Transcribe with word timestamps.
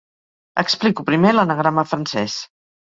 Explico 0.63 1.07
primer 1.11 1.37
l'anagrama 1.37 1.87
francès. 1.95 2.43